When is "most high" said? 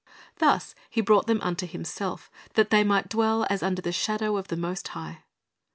4.57-5.19